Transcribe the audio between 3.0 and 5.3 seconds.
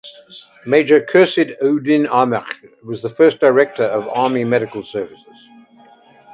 the first Director of Army Medical Services.